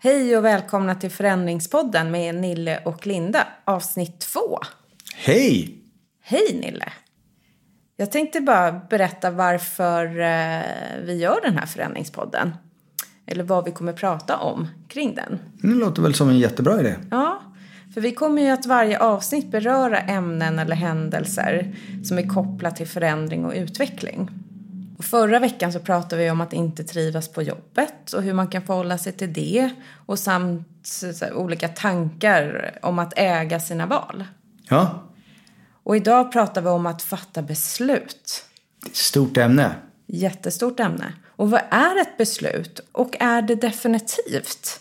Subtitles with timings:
[0.00, 4.58] Hej och välkomna till Förändringspodden med Nille och Linda, avsnitt två.
[5.14, 5.78] Hej!
[6.22, 6.92] Hej Nille!
[7.96, 12.54] Jag tänkte bara berätta varför eh, vi gör den här Förändringspodden.
[13.26, 15.38] Eller vad vi kommer prata om kring den.
[15.52, 16.94] Det låter väl som en jättebra idé.
[17.10, 17.42] Ja,
[17.94, 21.74] för vi kommer ju att varje avsnitt beröra ämnen eller händelser
[22.04, 24.30] som är kopplat till förändring och utveckling.
[24.98, 28.48] Och förra veckan så pratade vi om att inte trivas på jobbet och hur man
[28.48, 29.70] kan förhålla sig till det.
[30.06, 34.24] Och samt här, olika tankar om att äga sina val.
[34.68, 35.02] Ja,
[35.82, 38.44] Och idag pratar vi om att fatta beslut.
[38.92, 39.74] stort ämne.
[40.06, 41.12] Jättestort ämne.
[41.26, 42.80] Och vad är ett beslut?
[42.92, 44.80] Och är det definitivt?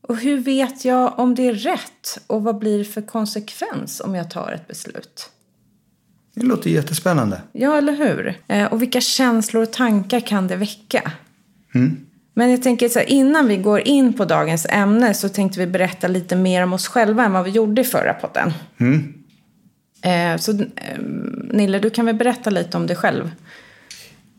[0.00, 2.18] Och hur vet jag om det är rätt?
[2.26, 5.30] Och vad blir det för konsekvens om jag tar ett beslut?
[6.40, 7.40] Det låter jättespännande.
[7.52, 8.34] Ja, eller hur?
[8.48, 11.12] Eh, och vilka känslor och tankar kan det väcka?
[12.34, 15.66] Men jag tänker så här, innan vi går in på dagens ämne så tänkte vi
[15.66, 18.52] berätta lite mer om oss själva än vad vi gjorde i förra podden.
[20.02, 20.98] Eh, så eh,
[21.52, 23.30] Nille, du kan väl berätta lite om dig själv?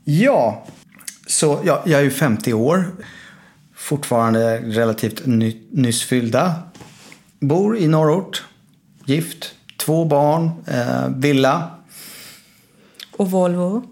[0.04, 0.66] Ja,
[1.28, 2.86] så ja, jag är ju 50 år.
[3.76, 6.54] Fortfarande relativt ny, nyss fyllda.
[7.40, 8.44] Bor i norrort.
[9.06, 9.56] Gift.
[9.78, 10.52] Två barn.
[10.68, 11.79] Eh, villa.
[13.20, 13.84] Och Volvo?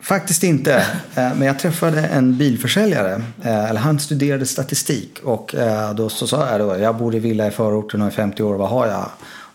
[0.00, 0.74] Faktiskt inte.
[1.14, 3.22] Eh, Men jag träffade en bilförsäljare.
[3.42, 5.18] eh, Eller han studerade statistik.
[5.24, 8.10] Och eh, då så sa jag då, jag bor i villa i förorten och är
[8.10, 9.06] 50 år, vad har jag?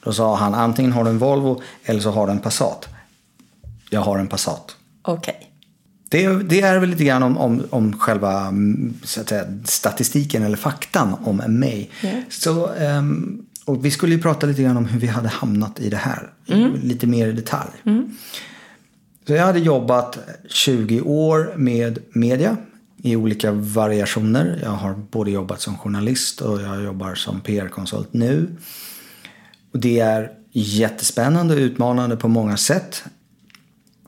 [0.04, 2.88] Då sa han, antingen har du en Volvo eller så har du en Passat.
[3.90, 4.76] Jag har en Passat.
[5.02, 5.52] Okej.
[6.10, 11.16] Det, det är väl lite grann om, om, om själva mm, säga, statistiken eller faktan
[11.24, 11.90] om mig.
[12.02, 12.10] Ja.
[12.30, 15.90] Så, ehm, och vi skulle ju prata lite grann om hur vi hade hamnat i
[15.90, 16.30] det här.
[16.84, 17.72] Lite mer i detalj.
[19.28, 22.58] Så jag hade jobbat 20 år med media
[22.98, 24.60] i olika variationer.
[24.64, 28.48] Jag har både jobbat som journalist och jag jobbar som PR-konsult nu.
[29.74, 33.04] Och det är jättespännande och utmanande på många sätt.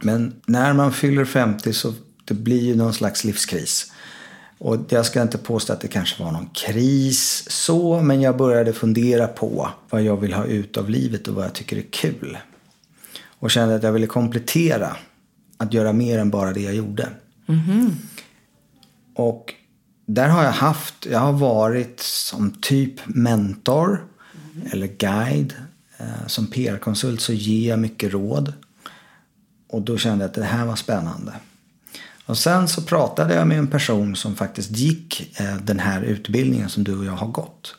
[0.02, 1.94] Men när man fyller 50 så
[2.26, 3.92] det blir ju någon slags livskris.
[4.58, 8.74] Och jag ska inte påstå att det kanske var någon kris så, men jag började
[8.74, 12.38] fundera på vad jag vill ha ut av livet och vad jag tycker är kul.
[13.40, 14.96] Och kände att jag ville komplettera,
[15.58, 17.10] att göra mer än bara det jag gjorde.
[19.16, 19.54] Och
[20.06, 24.06] där har jag haft, jag har varit som typ mentor
[24.72, 25.54] eller guide.
[25.98, 28.54] Eh, Som PR-konsult så ger jag mycket råd.
[29.70, 31.34] Och då kände jag att det här var spännande.
[32.26, 36.70] Och sen så pratade jag med en person som faktiskt gick eh, den här utbildningen
[36.70, 37.76] som du och jag har gått.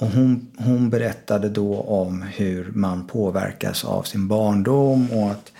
[0.00, 5.52] Och hon, hon berättade då om hur man påverkas av sin barndom och att,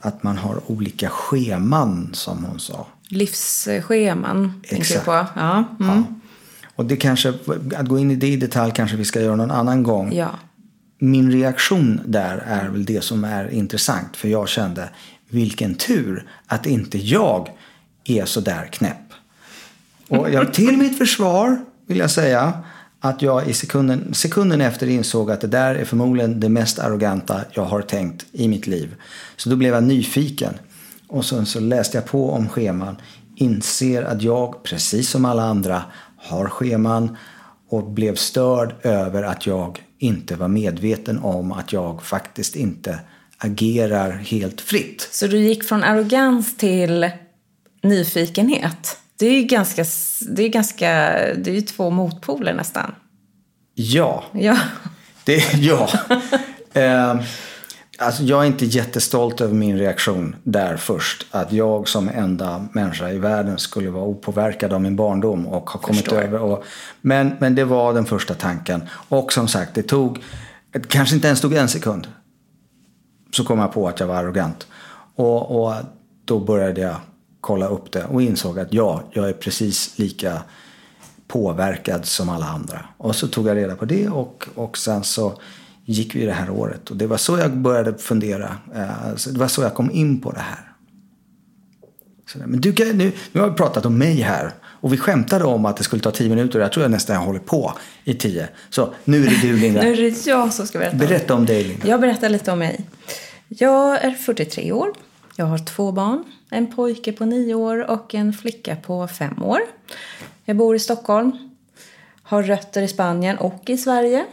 [0.00, 2.86] att man har olika scheman som hon sa.
[3.08, 5.00] Livsscheman, tänker Exakt.
[5.00, 5.26] du på?
[5.36, 5.64] Ja.
[5.80, 5.96] Mm.
[5.96, 6.04] Ja.
[6.74, 7.34] Och det kanske,
[7.76, 10.12] att gå in i det i detalj kanske vi ska göra någon annan gång.
[10.12, 10.30] ja.
[10.98, 14.16] Min reaktion där är väl det som är intressant.
[14.16, 14.88] För jag kände,
[15.28, 17.50] vilken tur att inte jag
[18.04, 19.12] är så där knäpp.
[20.08, 22.52] Och jag, till mitt försvar vill jag säga
[23.00, 27.40] att jag i sekunden, sekunden efter insåg att det där är förmodligen det mest arroganta
[27.52, 28.94] jag har tänkt i mitt liv.
[29.36, 30.54] Så då blev jag nyfiken.
[31.08, 32.96] Och sen så läste jag på om scheman.
[33.36, 35.82] Inser att jag, precis som alla andra,
[36.16, 37.16] har scheman.
[37.68, 42.98] Och blev störd över att jag inte var medveten om att jag faktiskt inte
[43.38, 45.08] agerar helt fritt.
[45.12, 47.10] Så du gick från arrogans till
[47.82, 48.99] nyfikenhet.
[49.20, 49.84] Det är ju ganska,
[50.28, 50.86] det är ganska,
[51.36, 52.94] det är ju två motpoler nästan.
[53.74, 54.58] Ja, Ja.
[55.24, 55.88] det, ja.
[56.72, 57.20] eh,
[57.98, 61.26] alltså jag är inte jättestolt över min reaktion där först.
[61.30, 65.80] Att jag som enda människa i världen skulle vara opåverkad av min barndom och ha
[65.80, 66.20] kommit Förstår.
[66.20, 66.38] över.
[66.40, 66.64] Och,
[67.00, 68.82] men, men det var den första tanken.
[69.08, 70.18] Och som sagt, det tog,
[70.72, 72.06] det kanske inte ens tog en sekund.
[73.32, 74.66] Så kom jag på att jag var arrogant.
[75.16, 75.74] Och, och
[76.24, 76.96] då började jag
[77.40, 80.42] kolla upp det och insåg att ja, jag är precis lika
[81.28, 82.84] påverkad som alla andra.
[82.96, 85.40] Och så tog jag reda på det och, och sen så
[85.84, 86.90] gick vi det här året.
[86.90, 88.56] Och det var så jag började fundera.
[88.74, 90.66] Eh, så Det var så jag kom in på det här.
[92.32, 94.50] Så, men du, kan- nu, nu har vi pratat om mig här.
[94.62, 96.60] Och vi skämtade om att det skulle ta tio minuter.
[96.60, 97.72] Jag tror jag nästan håller på
[98.04, 98.48] i tio.
[98.70, 99.82] Så nu är det du Linda.
[99.84, 100.92] Nu är det jag som ska berätta.
[100.96, 101.88] om Berätta om dig Linda.
[101.88, 102.80] Jag berättar lite om mig.
[103.48, 104.88] Jag är 43 år.
[105.40, 106.24] Jag har två barn.
[106.50, 109.60] En pojke på nio år och en flicka på fem år.
[110.44, 111.32] Jag bor i Stockholm.
[112.22, 114.26] Har rötter i Spanien och i Sverige.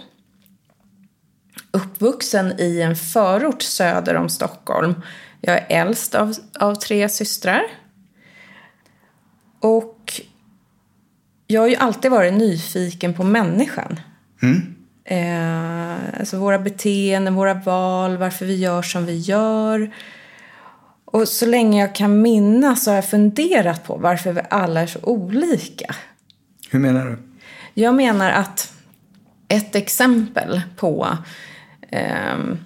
[1.71, 4.93] Uppvuxen i en förort söder om Stockholm.
[5.41, 7.63] Jag är äldst av, av tre systrar.
[9.59, 10.21] Och
[11.47, 13.99] jag har ju alltid varit nyfiken på människan.
[15.03, 19.91] Eh, alltså våra beteenden, våra val, varför vi gör som vi gör.
[21.11, 24.87] Och så länge jag kan minnas så har jag funderat på varför vi alla är
[24.87, 25.95] så olika.
[26.69, 27.17] Hur menar du?
[27.73, 28.73] Jag menar att
[29.47, 31.17] ett exempel på
[31.89, 32.57] ehm,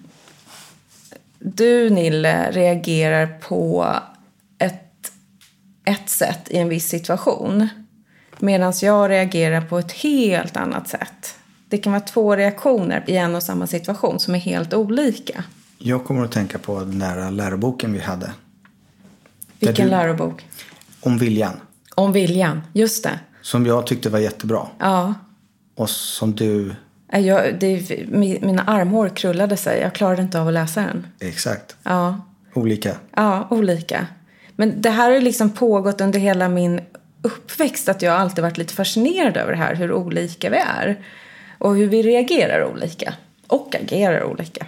[1.40, 3.96] du Nille reagerar på
[4.58, 5.12] ett,
[5.86, 7.70] ett sätt i en viss situation
[8.40, 11.36] medan jag reagerar på ett helt annat sätt.
[11.68, 15.44] Det kan vara två reaktioner i en och samma situation som är helt olika.
[15.84, 18.32] Jag kommer att tänka på den där läroboken vi hade.
[19.60, 20.46] Vilken du- lärobok?
[21.02, 21.54] Om viljan.
[21.96, 23.20] Om viljan, just det.
[23.42, 24.68] Som jag tyckte var jättebra.
[24.80, 25.14] Ja.
[25.76, 26.76] Och som du...
[27.14, 29.82] Nej, Jag, det, mi- mina armhår krullade sig.
[29.82, 31.08] Jag klarade inte av att läsa den.
[31.20, 31.76] Exakt.
[31.84, 32.22] Ja.
[32.54, 32.96] Olika.
[33.16, 34.08] Ja, olika.
[34.56, 36.82] Men det här har liksom pågått under hela min
[37.22, 41.06] uppväxt att jag alltid varit lite fascinerad över det här, hur olika vi är.
[41.58, 43.14] Och hur vi reagerar olika.
[43.48, 44.66] Och agerar olika.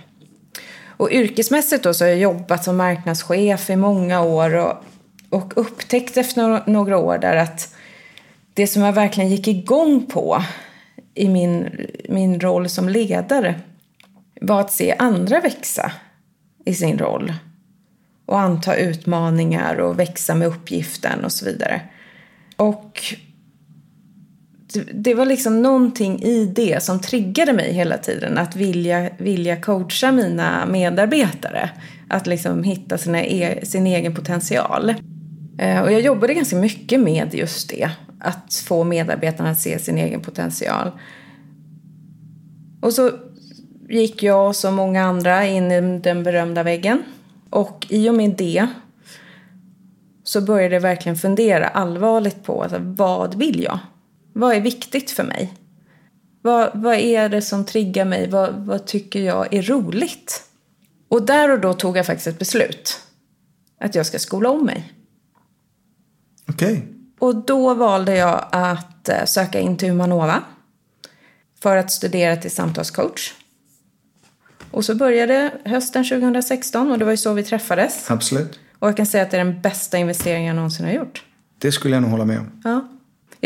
[1.04, 4.76] Och yrkesmässigt då så har jag jobbat som marknadschef i många år och,
[5.30, 7.76] och upptäckt efter några, några år där att
[8.54, 10.44] det som jag verkligen gick igång på
[11.14, 13.56] i min, min roll som ledare
[14.42, 15.92] var att se andra växa
[16.66, 17.34] i sin roll
[18.26, 21.82] och anta utmaningar och växa med uppgiften och så vidare.
[22.56, 23.04] Och
[24.94, 30.12] det, var liksom någonting i det som triggade mig hela tiden att vilja, vilja coacha
[30.12, 31.70] mina medarbetare.
[32.10, 34.94] Att liksom hitta sina e, sin egen potential.
[35.58, 37.90] Eh, och jag jobbade ganska mycket med just det.
[38.20, 40.92] Att få medarbetarna att se sin egen potential.
[42.82, 43.12] Och så
[43.90, 47.04] gick jag som många andra in i den berömda väggen.
[47.50, 48.68] Och i och med det
[50.24, 53.80] så började jag verkligen fundera allvarligt på alltså, vad vill jag?
[54.34, 55.54] Vad är viktigt för mig?
[56.42, 58.30] Vad, vad är det som triggar mig?
[58.30, 60.44] Vad, vad tycker jag är roligt?
[61.08, 63.00] Och där och då tog jag faktiskt ett beslut.
[63.80, 64.94] Att jag ska skola om mig.
[66.50, 66.88] Okej.
[67.20, 70.44] Och då valde jag att eh, söka in till Humanova.
[71.62, 73.34] För att studera till samtalscoach.
[74.72, 78.12] Och så började hösten 2016 och det var ju så vi träffades.
[78.12, 78.60] Absolut.
[78.80, 81.24] Och jag kan säga att det är den bästa investeringen jag någonsin har gjort.
[81.58, 82.62] Det skulle jag nog hålla med om.
[82.64, 82.88] Ja.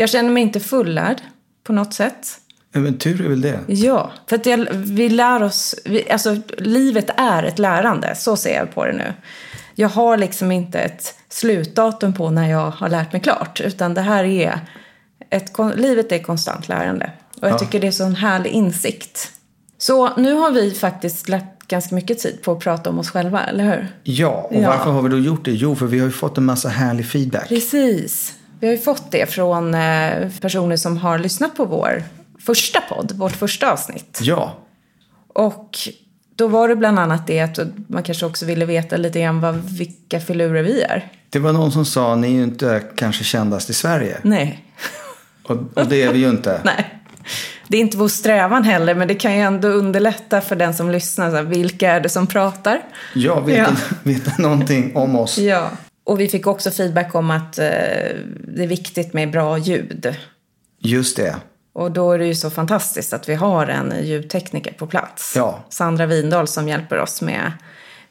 [0.00, 1.16] Jag känner mig inte fullärd
[1.64, 2.28] på något sätt.
[2.72, 3.58] Men tur är väl det.
[3.66, 8.54] Ja, för att jag, vi lär oss, vi, alltså livet är ett lärande, så ser
[8.56, 9.12] jag på det nu.
[9.74, 14.00] Jag har liksom inte ett slutdatum på när jag har lärt mig klart, utan det
[14.00, 14.60] här är,
[15.30, 17.10] ett, livet är konstant lärande.
[17.40, 17.58] Och jag Ja.
[17.58, 19.32] tycker det är så en härlig insikt.
[19.78, 23.44] Så nu har vi faktiskt lagt ganska mycket tid på att prata om oss själva,
[23.44, 23.88] eller hur?
[24.02, 24.68] Ja, och Ja.
[24.68, 25.52] varför har vi då gjort det?
[25.52, 27.48] Jo, för vi har ju fått en massa härlig feedback.
[27.48, 28.34] Precis.
[28.60, 32.02] Vi har ju fått det från eh, personer som har lyssnat på vår
[32.46, 34.18] första podd, vårt första avsnitt.
[34.22, 34.56] Ja,
[35.34, 35.78] Och
[36.36, 39.54] då var det bland annat det att man kanske också ville veta lite grann vad,
[39.54, 41.08] vilka filurer vi är.
[41.30, 44.18] det var någon som sa ni är ju inte kanske kändast i Sverige.
[44.22, 44.64] Nej.
[45.42, 46.60] Och, och det är vi ju inte.
[46.64, 46.94] Nej.
[47.68, 50.90] Det är inte vår strävan heller, men det kan ju ändå underlätta för den som
[50.90, 51.30] lyssnar.
[51.30, 52.80] Så här, vilka är det som pratar?
[53.14, 53.66] Jag vet, Ja.
[54.02, 55.38] vet någonting om oss.
[55.38, 55.70] Ja.
[56.08, 57.64] Och vi fick också feedback om att eh,
[58.54, 60.16] det är viktigt med bra ljud.
[60.78, 61.36] Just det.
[61.72, 65.32] Och då är det ju så fantastiskt att vi har en ljudtekniker på plats.
[65.36, 65.64] Ja.
[65.68, 67.52] Sandra Windahl som hjälper oss med,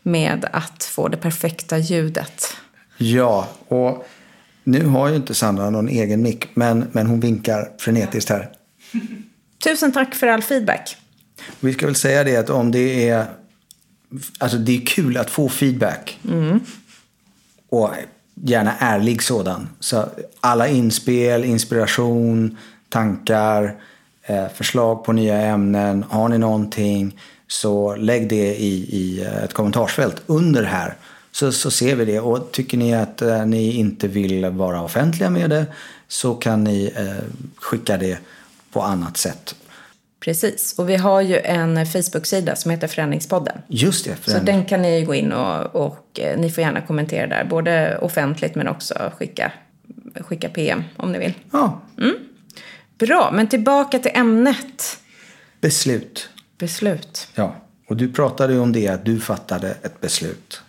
[0.01, 2.55] med att få det perfekta ljudet.
[2.97, 4.07] Ja, och
[4.63, 8.49] nu har ju inte Sandra någon egen mick, men, men hon vinkar frenetiskt här.
[9.63, 10.97] Tusen tack för all feedback.
[11.59, 13.25] Vi ska väl säga det att om det är...
[14.37, 16.19] Alltså det är kul att få feedback.
[17.69, 17.89] Och
[18.33, 19.69] gärna ärlig sådan.
[19.79, 20.05] Så
[20.41, 22.57] alla inspel, inspiration,
[22.89, 23.75] tankar,
[24.23, 26.05] eh, förslag på nya ämnen.
[26.09, 30.95] Har ni någonting så lägg det i, i eh, ett kommentarsfält under här.
[31.31, 32.19] Så, så ser vi det.
[32.19, 35.65] Och tycker ni att eh, ni inte vill vara offentliga med det
[36.07, 38.17] så kan ni eh, skicka det
[38.71, 39.55] på annat sätt.
[40.27, 40.75] Precis.
[40.77, 43.57] Och vi har ju en Facebook-sida som heter Förändringspodden.
[43.67, 44.15] Just det.
[44.15, 47.43] För Så den- kan ni gå in och, och eh, ni får gärna kommentera där.
[47.49, 49.51] Både offentligt men också skicka,
[50.19, 51.33] skicka PM om ni vill.
[51.51, 51.81] Ja,
[52.99, 54.97] Bra, men tillbaka till ämnet.
[55.61, 56.29] beslut.
[56.57, 57.27] Beslut.
[57.35, 57.55] Ja,
[57.89, 60.61] och du pratade ju om det att du fattade ett beslut.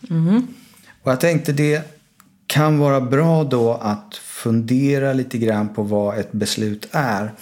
[1.02, 1.82] Och jag tänkte det
[2.46, 7.32] kan vara bra då att fundera lite grann på vad ett beslut är.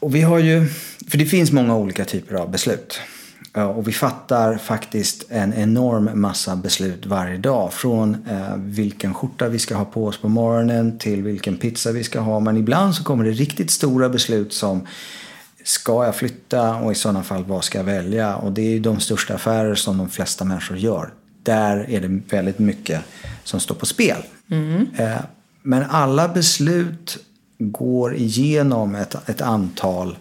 [0.00, 0.66] Och vi har ju,
[1.08, 3.00] för det finns många olika typer av beslut.
[3.52, 7.72] Och vi fattar faktiskt en enorm massa beslut varje dag.
[7.72, 12.04] Från eh, vilken skjorta vi ska ha på oss på morgonen till vilken pizza vi
[12.04, 12.40] ska ha.
[12.40, 14.86] Men ibland så kommer det riktigt stora beslut som
[15.64, 18.36] Ska jag flytta och i sådana fall vad ska jag välja?
[18.36, 21.12] Och det är ju de största affärer som de flesta människor gör.
[21.42, 23.00] Där är det väldigt mycket
[23.44, 24.22] som står på spel.
[24.50, 24.86] Mm.
[24.96, 25.20] Eh,
[25.62, 27.18] men alla beslut
[27.58, 30.18] går igenom ett, ett antal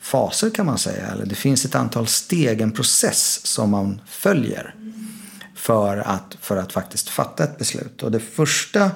[0.00, 1.06] faser kan man säga.
[1.06, 4.74] Eller det finns ett antal steg, en process som man följer
[5.54, 8.02] för att, för att faktiskt fatta ett beslut.
[8.02, 8.90] Och det första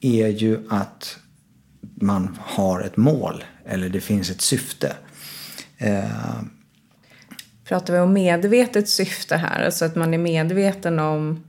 [0.00, 1.16] är ju att
[1.94, 4.96] man har ett mål eller det finns ett syfte.
[5.78, 6.40] Eh,
[7.64, 9.64] Pratar vi om medvetet syfte här?
[9.64, 11.44] Alltså att man är medveten om,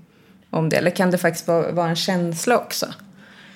[0.49, 0.77] om det?
[0.77, 2.85] Eller kan det faktiskt vara en känsla också?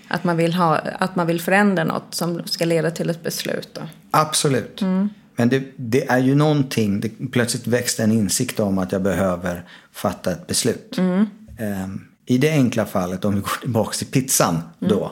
[0.10, 3.70] Att man vill, ha, att man vill förändra något som ska leda till ett beslut?
[3.74, 3.82] Då?
[4.12, 4.82] Absolut.
[4.82, 5.10] Mm.
[5.36, 9.66] Men det, det, är ju någonting, det, plötsligt växte en insikt om att jag behöver
[9.92, 10.98] fatta ett beslut.
[10.98, 11.26] Mm.
[11.60, 14.94] Um, I det enkla fallet, om vi går tillbaka till pizzan mm.
[14.94, 15.12] då,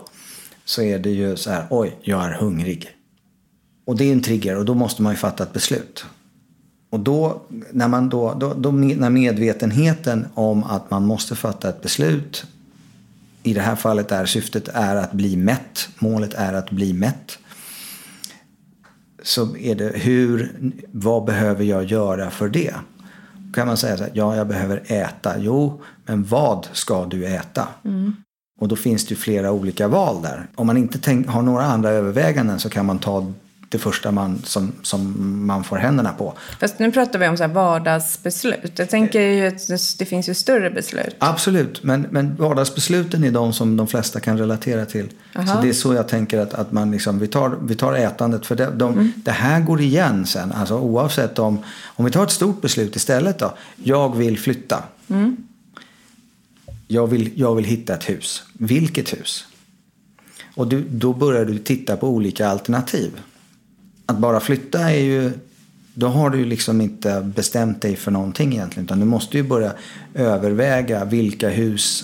[0.65, 2.89] så är det ju så här, oj, jag är hungrig.
[3.85, 6.05] Och det är en trigger och då måste man ju fatta ett beslut.
[6.89, 11.81] Och då, när, man då, då, då, när medvetenheten om att man måste fatta ett
[11.81, 12.45] beslut,
[13.47, 17.37] i det här fallet är syftet är att bli mätt, målet är att bli mätt
[19.27, 20.51] så är det hur,
[20.91, 22.73] vad behöver jag göra för det?
[23.33, 25.33] Då kan man säga så här, ja jag behöver äta.
[25.37, 27.67] Jo, men vad ska du äta?
[27.85, 28.15] Mm.
[28.59, 30.47] Och då finns det ju flera olika val där.
[30.55, 33.33] Om man inte tänk, har några andra överväganden så kan man ta
[33.69, 35.13] det första man, som, som
[35.47, 36.33] man får händerna på.
[36.59, 38.71] Fast nu pratar vi om så här vardagsbeslut.
[38.79, 39.67] Jag tänker ju att
[39.99, 41.15] det, finns ju större beslut.
[41.19, 45.09] Absolut, men, men vardagsbesluten är de som de flesta kan relatera till.
[45.35, 45.55] Aha.
[45.55, 48.45] Så det är så jag tänker att, att man liksom, vi, tar, vi tar ätandet.
[48.45, 49.11] För det, de, mm.
[49.15, 50.51] det här går igen sen.
[50.51, 53.53] Alltså oavsett om, om vi tar ett stort beslut istället då.
[53.75, 54.83] Jag vill flytta.
[55.09, 55.37] Mm.
[56.87, 58.43] Jag, vill, jag vill hitta ett hus.
[58.53, 59.45] Vilket hus?
[60.55, 63.11] Och du, då börjar du titta på olika alternativ
[64.07, 65.31] att bara flytta är ju
[65.93, 68.85] då har du ju liksom inte bestämt dig för någonting egentligen.
[68.85, 69.73] Utan du måste ju börja
[70.13, 72.03] överväga vilka hus,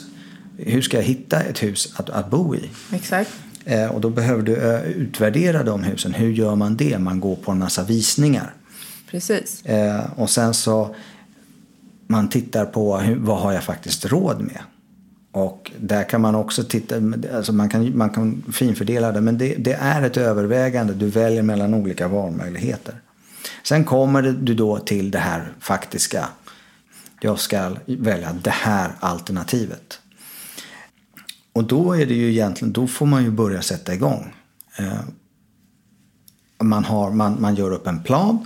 [0.57, 2.69] hur ska jag hitta ett hus att, att bo i?
[2.91, 3.31] Exakt.
[3.65, 6.13] Eh, och då behöver du eh, utvärdera de husen.
[6.13, 6.99] Hur gör man det?
[6.99, 8.53] Man går på en massa visningar.
[9.11, 9.65] Precis.
[9.65, 10.95] Eh, och sen så
[12.07, 14.59] man tittar på hur, vad har jag faktiskt råd med?
[15.33, 16.95] Och där kan man också titta,
[17.33, 20.93] alltså man kan, man kan finfördela det, men det, det är ett övervägande.
[20.93, 23.01] Du väljer mellan olika valmöjligheter.
[23.63, 26.29] Sen kommer du då till det här faktiska.
[27.21, 29.99] Jag ska välja det här alternativet.
[31.53, 34.33] Och då är det ju egentligen, då får man ju börja sätta igång.
[34.77, 34.99] Eh,
[36.63, 38.45] man, har, man, man gör upp en plan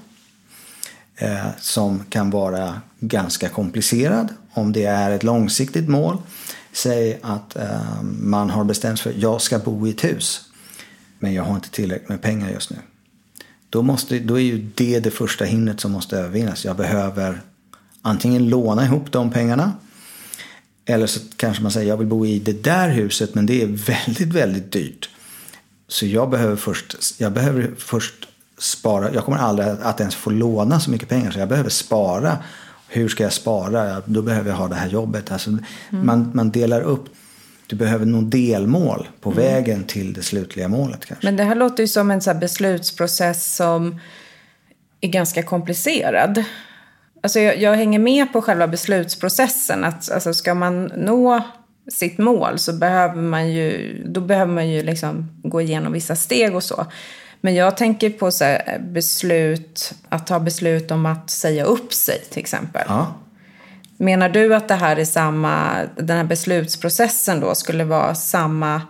[1.16, 6.18] eh, som kan vara ganska komplicerad om det är ett långsiktigt mål.
[6.72, 10.42] Säg att eh, man har bestämt sig för att jag ska bo i ett hus.
[11.20, 12.78] Men jag har inte tillräckligt med pengar just nu.
[13.70, 16.66] Då, måste, då är ju det det första hindret som måste övervinnas.
[16.66, 17.42] Jag behöver
[18.02, 19.74] antingen låna ihop de pengarna.
[20.86, 23.68] Eller så kanske man säger jag vill bo i det där huset men det är
[23.68, 25.10] väldigt, väldigt dyrt.
[25.88, 29.14] Så jag behöver först, jag behöver först spara.
[29.14, 32.38] Jag kommer aldrig att ens få låna så mycket pengar så jag behöver spara
[32.88, 34.02] hur ska jag spara?
[34.06, 35.32] Då behöver jag ha det här jobbet.
[35.32, 35.64] Alltså, mm.
[35.90, 37.06] man, man delar upp.
[37.68, 39.44] Du behöver nog delmål på mm.
[39.44, 41.06] vägen till det slutliga målet.
[41.06, 41.28] kanske.
[41.28, 44.00] Men det här låter ju som en så beslutsprocess som
[45.02, 46.44] är ganska komplicerad.
[47.24, 49.84] Alltså jag, jag, hänger med på själva beslutsprocessen.
[49.84, 51.44] Att, alltså ska man nå
[51.92, 56.56] sitt mål så behöver man ju, då behöver man ju liksom gå igenom vissa steg
[56.56, 56.86] och så.
[57.42, 62.40] Men jag tänker på så beslut, att ta beslut om att säga upp sig till
[62.40, 62.84] exempel.
[62.88, 63.16] Ja.
[63.98, 68.82] Menar du att det här är samma, den här beslutsprocessen då skulle vara samma,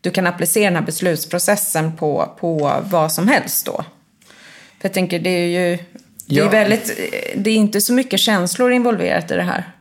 [0.00, 3.84] du kan applicera den här beslutsprocessen på, på vad som helst då?
[4.80, 5.78] För jag tänker det är ju,
[6.26, 6.48] det är ja.
[6.48, 6.98] väldigt,
[7.36, 9.72] det är inte så mycket känslor involverat i det här.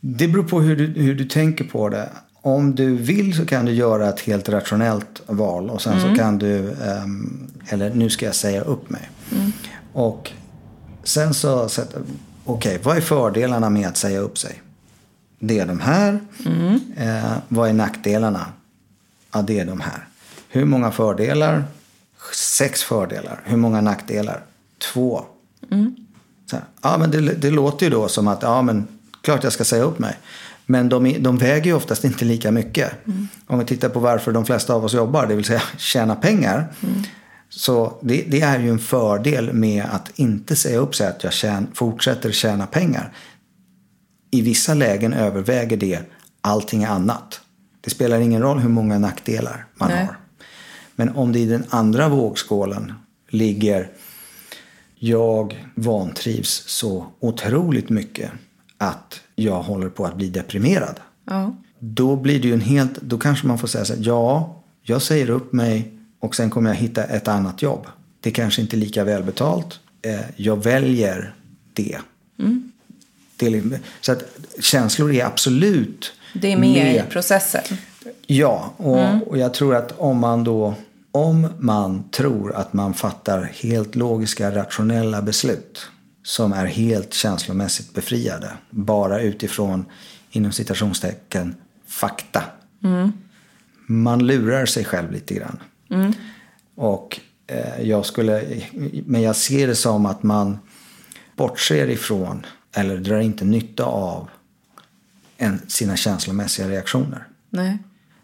[0.00, 2.08] Det beror på hur du, hur du tänker på det
[2.42, 6.10] om du vill så kan du göra ett helt rationellt val och sen mm.
[6.10, 9.10] så kan du, um, eller nu ska jag säga upp mig.
[9.32, 9.52] Mm.
[9.92, 10.30] Och
[11.02, 11.86] sen så, okej,
[12.44, 14.62] okay, vad är fördelarna med att säga upp sig?
[15.38, 16.20] Det är de här.
[16.46, 16.80] Mm.
[16.96, 18.46] Eh, vad är nackdelarna?
[19.32, 20.08] Ja, det är de här.
[20.48, 21.64] Hur många fördelar?
[22.34, 23.40] Sex fördelar.
[23.44, 24.42] Hur många nackdelar?
[24.92, 25.24] Två.
[25.70, 25.96] Mm.
[26.82, 28.88] Ja, men det, det låter ju då som att, ja men
[29.22, 30.18] klart jag ska säga upp mig.
[30.70, 33.06] Men de, de väger ju oftast inte lika mycket.
[33.06, 33.28] Mm.
[33.46, 36.72] Om vi tittar på varför de flesta av oss jobbar, det vill säga tjäna pengar.
[36.82, 37.02] Mm.
[37.48, 41.32] Så det, det, är ju en fördel med att inte säga upp sig att jag
[41.32, 43.12] tjän, fortsätter tjäna pengar.
[44.30, 46.00] I vissa lägen överväger det
[46.40, 47.40] allting annat.
[47.80, 50.04] Det spelar ingen roll hur många nackdelar man Nej.
[50.04, 50.16] har.
[50.96, 52.92] Men om det i den andra vågskålen
[53.28, 53.90] ligger
[54.94, 58.30] jag vantrivs så otroligt mycket
[58.78, 61.00] att jag håller på att bli deprimerad.
[61.24, 61.56] Ja.
[61.78, 65.02] Då blir det ju en helt, då kanske man får säga så här, ja, jag
[65.02, 67.86] säger upp mig och sen kommer jag hitta ett annat jobb.
[68.20, 69.80] Det kanske inte är lika välbetalt.
[70.02, 71.34] Eh, jag väljer
[71.72, 71.98] det.
[72.38, 72.72] Mm.
[73.36, 74.22] det så att
[74.60, 76.94] känslor är absolut Det är med, med.
[76.94, 77.64] i processen.
[78.26, 79.22] Ja, och, mm.
[79.22, 80.74] och jag tror att om man då
[81.12, 85.88] om man tror att man fattar helt logiska, rationella beslut
[86.22, 89.84] som är helt känslomässigt befriade, bara utifrån,
[90.30, 91.54] inom citationstecken,
[91.86, 92.44] fakta.
[92.84, 93.12] Mm.
[93.86, 95.58] Man lurar sig själv lite grann.
[95.90, 96.12] Mm.
[96.74, 98.62] Och eh, jag skulle,
[99.06, 100.58] men jag ser det som att man
[101.36, 104.30] bortser ifrån eller drar inte nytta av
[105.36, 107.26] en, sina känslomässiga reaktioner.
[107.50, 107.78] Nej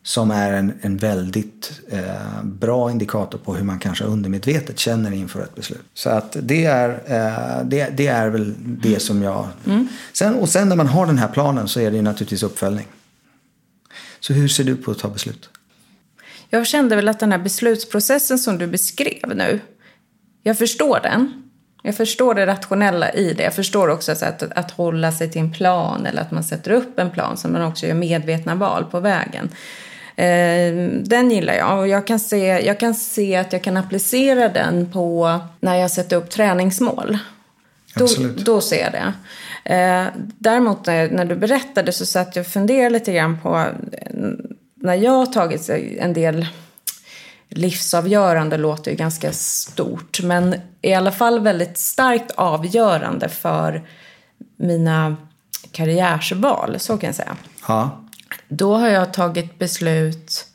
[0.06, 5.42] som är en, en väldigt eh, bra indikator på hur man kanske undermedvetet känner inför
[5.42, 5.84] ett beslut.
[5.94, 9.48] Så att det är, eh, det, det, är väl det som jag...
[9.66, 9.88] Mm.
[10.12, 12.86] Sen, och sen när man har den här planen så är det ju naturligtvis uppföljning.
[14.20, 15.48] Så hur ser du på att ta beslut?
[16.50, 19.60] Jag kände väl att den här beslutsprocessen som du beskrev nu,
[20.42, 21.42] jag förstår den.
[21.82, 23.42] Jag förstår det rationella i det.
[23.42, 26.98] Jag förstår också att, att hålla sig till en plan eller att man sätter upp
[26.98, 29.50] en plan så man också gör medvetna val på vägen.
[30.16, 34.48] Eh, den gillar jag och jag kan, se, jag kan se att jag kan applicera
[34.48, 37.18] den på när jag sätter upp träningsmål.
[37.96, 38.06] Då,
[38.44, 39.12] då ser jag det.
[39.74, 40.06] Eh,
[40.38, 43.56] däremot när, när du berättade så satt jag och funderade lite grann på
[43.92, 44.16] eh,
[44.74, 45.68] när jag har tagit
[45.98, 46.46] en del
[47.48, 53.88] livsavgörande låter ju ganska stort men i alla fall väldigt starkt avgörande för
[54.56, 55.16] mina
[55.72, 57.36] karriärsval, så kan jag säga.
[57.68, 58.03] Ja.
[58.56, 60.46] Då har jag tagit beslut...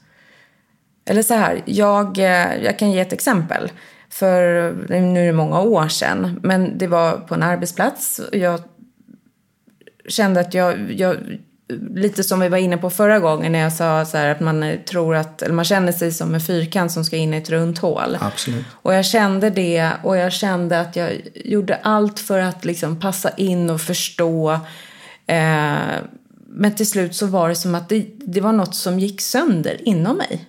[1.05, 3.71] Eller så här, jag, eh, jag kan ge ett exempel.
[4.09, 8.21] För nu är det många år sedan, men det var på en arbetsplats.
[8.31, 8.61] Jag
[10.07, 11.17] kände att jag, jag
[11.95, 15.15] lite som vi var inne på förra gången när jag sa så att man tror
[15.15, 18.17] att, eller man känner sig som en fyrkant som ska in i ett runt hål.
[18.19, 18.65] Absolut.
[18.71, 23.29] Och jag kände det och jag kände att jag gjorde allt för att liksom passa
[23.29, 24.59] in och förstå.
[25.27, 25.77] Eh,
[26.51, 29.87] men till slut så var det som att det, det var något som gick sönder
[29.87, 30.47] inom mig.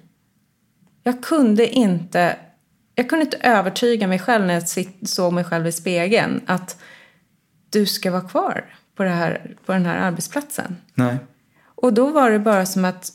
[1.02, 2.36] Jag kunde inte,
[2.94, 6.76] jag kunde inte övertyga mig själv när jag såg mig själv i spegeln att
[7.70, 10.76] du ska vara kvar på, det här, på den här arbetsplatsen.
[10.94, 11.16] Nej.
[11.62, 13.12] Och då var det bara som att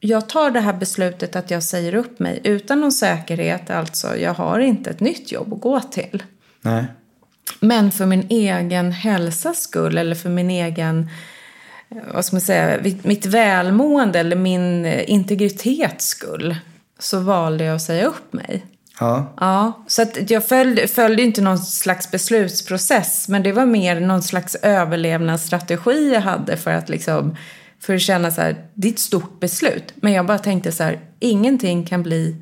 [0.00, 3.70] jag tar det här beslutet att jag säger upp mig utan någon säkerhet.
[3.70, 6.22] Alltså, jag har inte ett nytt jobb att gå till.
[6.60, 6.84] Nej.
[7.60, 11.10] Men för min egen hälsas skull eller för min egen
[12.12, 16.56] vad ska man säga, mitt välmående eller min integritets skull
[16.98, 18.66] så valde jag att säga upp mig.
[19.00, 19.34] Ja.
[19.40, 24.22] ja så att jag följde, följde inte någon slags beslutsprocess men det var mer någon
[24.22, 27.36] slags överlevnadsstrategi jag hade för att liksom
[27.80, 29.92] för att känna så här, det är ett stort beslut.
[29.94, 32.36] Men jag bara tänkte så här, ingenting kan bli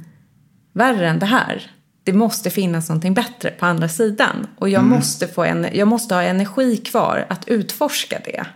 [0.72, 1.70] värre än det här.
[2.04, 4.46] Det måste finnas någonting bättre på andra sidan.
[4.58, 4.96] Och jag, mm.
[4.96, 8.46] måste, få en, jag måste ha energi kvar att utforska det.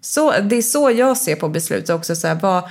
[0.00, 2.16] Så, det är så jag ser på beslut också.
[2.16, 2.62] Så här, vad,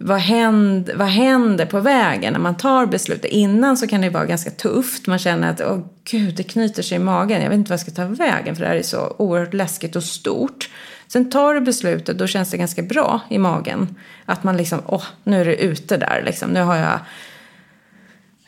[0.00, 3.30] vad, händer, vad händer på vägen när man tar beslutet?
[3.30, 5.06] Innan så kan det vara ganska tufft.
[5.06, 7.42] Man känner att åh gud, det knyter sig i magen.
[7.42, 9.96] Jag vet inte vad jag ska ta vägen för det här är så oerhört läskigt
[9.96, 10.70] och stort.
[11.08, 13.96] Sen tar du beslutet, då känns det ganska bra i magen.
[14.24, 16.50] Att man liksom, åh, nu är det ute där liksom.
[16.50, 17.00] Nu har jag,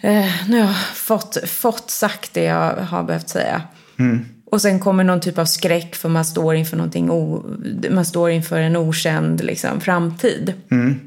[0.01, 3.63] eh, nu har jag fått, fått sagt det jag har behövt säga.
[3.99, 4.29] Mm.
[4.51, 7.45] Och sen kommer någon typ av skräck för man står inför någonting o,
[7.91, 10.55] man står inför en okänd liksom, framtid.
[10.71, 11.01] Mm.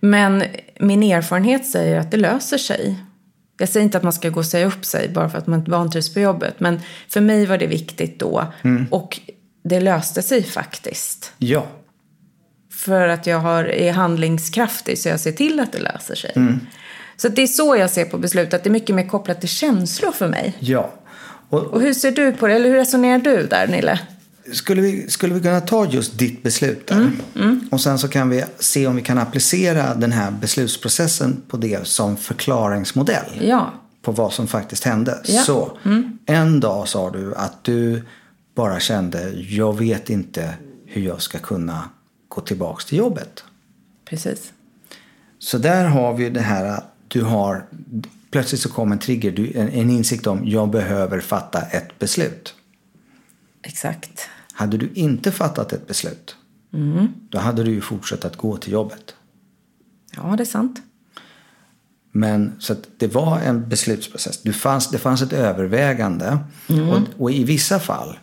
[0.00, 0.44] Men
[0.80, 2.98] min erfarenhet säger att det löser sig.
[3.58, 5.58] Jag säger inte att man ska gå och säga upp sig bara för att man
[5.58, 6.60] inte vantrivs på jobbet.
[6.60, 8.46] Men för mig var det viktigt då.
[8.62, 8.86] Mm.
[8.90, 9.20] Och
[9.64, 11.32] det löste sig faktiskt.
[11.38, 11.66] Ja.
[12.72, 16.32] För att jag har, är handlingskraftig så jag ser till att det löser sig.
[16.36, 16.60] Mm.
[17.16, 18.64] Så det är så jag ser på beslutet.
[18.64, 20.56] Det är mycket mer kopplat till känslor för mig.
[20.58, 20.92] Ja.
[21.48, 22.54] Och, och hur ser du på det?
[22.54, 24.00] Eller hur resonerar du där, Nille?
[24.52, 26.96] Skulle vi, skulle vi kunna ta just ditt beslut där?
[26.96, 27.68] Mm, mm.
[27.70, 31.86] Och sen så kan vi se om vi kan applicera den här beslutsprocessen på det
[31.86, 33.30] som förklaringsmodell.
[33.40, 33.72] Ja.
[34.02, 35.18] På vad som faktiskt hände.
[35.24, 35.42] Ja.
[35.42, 36.18] Så, mm.
[36.26, 38.02] en dag sa du att du
[38.54, 40.54] bara kände, jag vet inte
[40.86, 41.84] hur jag ska kunna
[42.28, 43.44] gå tillbaks till jobbet.
[44.04, 44.52] Precis.
[45.38, 47.64] Så där har vi det här du har,
[48.30, 52.54] plötsligt så kom en trigger, du, en, insikt om jag behöver fatta ett beslut.
[53.62, 54.28] Exakt.
[54.52, 56.36] Hade du inte fattat ett beslut,
[57.30, 59.14] då hade du ju fortsatt att gå till jobbet.
[60.16, 60.82] Ja, det är sant.
[62.12, 64.42] Men så att det var en beslutsprocess.
[64.42, 66.38] Det fanns, det fanns ett övervägande.
[66.66, 68.18] Och, och i vissa fall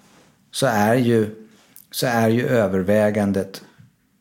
[0.52, 1.48] så är, ju,
[1.92, 3.64] så är ju övervägandet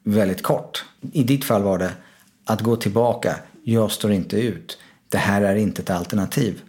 [0.04, 0.84] väldigt kort.
[1.12, 1.90] I ditt fall var det
[2.44, 3.36] att gå tillbaka.
[3.62, 4.78] Jag står inte ut.
[5.14, 6.62] Det här är inte ett alternativ.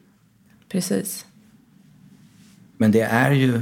[0.70, 1.26] Precis.
[2.78, 3.62] Men det är ju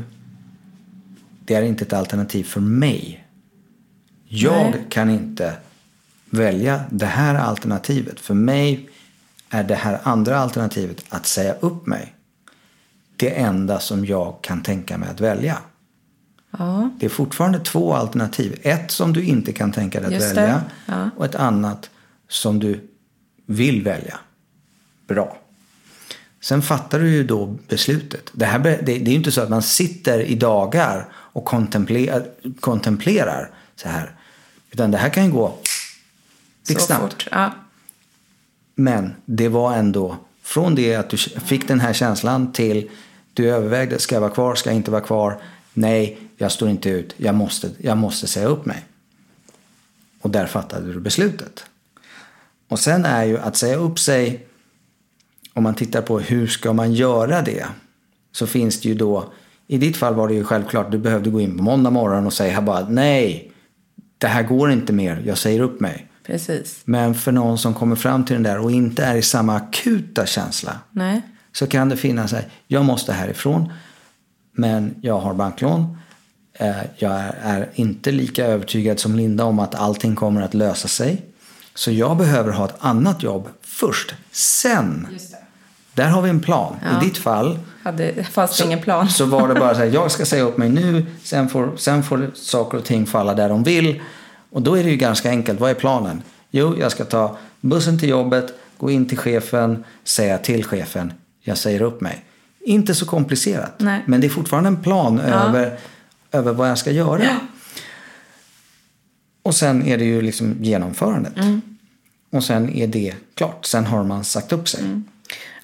[1.45, 3.27] det är inte ett alternativ för mig.
[4.27, 4.85] Jag Nej.
[4.89, 5.57] kan inte
[6.29, 8.19] välja det här alternativet.
[8.19, 8.89] För mig
[9.49, 12.15] är det här andra alternativet att säga upp mig
[13.15, 15.57] det enda som jag kan tänka mig att välja.
[16.57, 18.59] Ja, Det är fortfarande två alternativ.
[18.61, 21.09] Ett som du inte kan tänka dig att välja Ja.
[21.17, 21.89] och ett annat
[22.27, 22.89] som du
[23.45, 24.19] vill välja.
[25.13, 25.37] Bra.
[26.41, 28.31] Sen fattar du ju då beslutet.
[28.33, 32.27] Det, här, det, det är ju inte så att man sitter i dagar och kontemplerar,
[32.59, 34.15] kontemplerar så här.
[34.71, 35.57] Utan det här kan ju gå
[36.67, 37.27] blixtsnabbt.
[37.31, 37.53] Ja.
[38.75, 42.89] Men det var ändå från det att du fick den här känslan till
[43.33, 45.41] du övervägde, ska jag vara kvar, ska jag inte vara kvar?
[45.73, 48.85] Nej, jag står inte ut, jag måste, jag måste säga upp mig.
[50.21, 51.65] Och där fattade du beslutet.
[52.67, 54.45] Och sen är ju att säga upp sig,
[55.53, 57.65] om man tittar på hur ska man göra det?
[58.31, 59.33] Så finns det ju då,
[59.67, 62.33] i ditt fall var det ju självklart, du behövde gå in på måndag morgon och
[62.33, 63.51] säga bara nej,
[64.17, 66.07] det här går inte mer, jag säger upp mig.
[66.25, 66.81] Precis.
[66.85, 70.25] Men för någon som kommer fram till den där och inte är i samma akuta
[70.25, 71.21] känsla Nej.
[71.51, 73.73] så kan det finnas här, jag måste härifrån
[74.51, 75.97] men jag har banklån.
[76.53, 80.87] Eh, Jag är, är inte lika övertygad som Linda om att allting kommer att lösa
[80.87, 81.21] sig.
[81.75, 84.13] Så jag behöver ha ett annat jobb först.
[84.31, 85.07] Sen,
[85.93, 86.75] där har vi en plan.
[86.83, 87.01] Ja.
[87.01, 89.09] I ditt fall Hade, fanns det ingen plan.
[89.09, 92.03] så var det bara så här, jag ska säga upp mig nu, sen får, sen
[92.03, 94.01] får saker och ting falla där de vill.
[94.49, 96.21] Och då är det ju ganska enkelt, vad är planen?
[96.51, 101.57] Jo, jag ska ta bussen till jobbet, gå in till chefen, säga till chefen, jag
[101.57, 102.25] säger upp mig.
[102.65, 104.03] Inte så komplicerat, Nej.
[104.05, 105.77] men det är fortfarande en plan över,
[106.31, 107.23] över vad jag ska göra.
[109.43, 111.37] Och sen är det ju liksom genomförandet.
[111.37, 111.61] Mm.
[112.31, 114.81] Och sen är det klart, sen har man sagt upp sig.
[114.81, 115.03] Mm.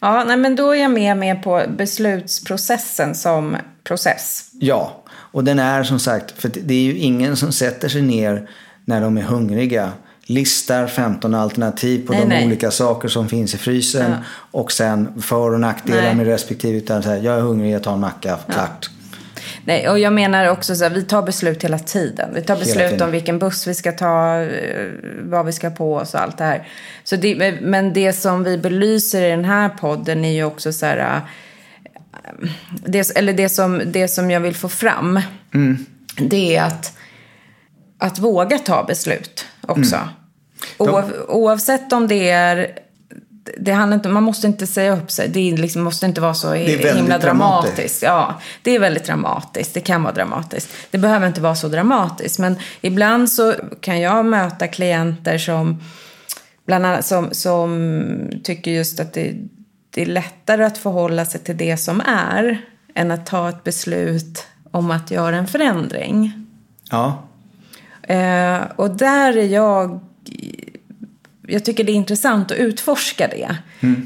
[0.02, 4.50] Ja, nej, men då är jag med, med på beslutsprocessen som process.
[4.60, 8.50] Ja, och den är som sagt, för det är ju ingen som sätter sig ner
[8.86, 9.92] när de är hungriga,
[10.26, 12.46] listar 15 alternativ på Nej, de nej.
[12.46, 14.18] olika saker som finns i frysen Ja.
[14.52, 16.16] och sen för och nackdelar Nej.
[16.16, 16.78] med respektive.
[16.78, 18.90] Utan så här, jag är hungrig, jag tar en macka, klart.
[19.66, 22.30] Nej, och jag menar också så här, vi tar beslut hela tiden.
[22.34, 24.88] Vi tar beslut om vilken buss vi ska ta, eh,
[25.24, 26.68] vad vi ska på oss och allt det här.
[27.04, 30.86] Så det, men det som vi belyser i den här podden är ju också så
[30.86, 30.98] här...
[32.24, 32.50] eh,
[32.86, 35.20] Det, eller det som, det som jag vill få fram,
[36.18, 36.94] det är att,
[37.98, 39.96] att våga ta beslut också.
[40.78, 42.68] Oav, oavsett om det är...
[43.58, 45.30] Det handlar inte, man måste inte säga upp sig.
[45.30, 47.22] Det liksom, måste inte vara så himla dramatiskt.
[47.22, 48.04] dramatiskt.
[48.04, 49.74] Ja, det är väldigt dramatiskt.
[49.74, 50.70] Det kan vara dramatiskt.
[50.92, 52.40] Det behöver inte vara så dramatiskt.
[52.40, 55.82] Men ibland så kan jag möta klienter som,
[56.66, 59.36] bland annat, som, som tycker just att det,
[59.90, 64.48] det är lättare att förhålla sig till det som är än att ta ett beslut
[64.72, 66.46] om att göra en förändring.
[66.92, 67.30] Ja,
[68.10, 70.00] Eh, och där är jag...
[71.50, 73.56] Jag tycker det är intressant att utforska det.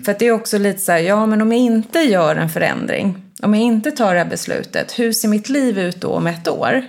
[0.06, 2.50] För att det är också lite så här, ja men om jag inte gör en
[2.50, 6.28] förändring, om jag inte tar det här beslutet, hur ser mitt liv ut då om
[6.28, 6.86] ett år?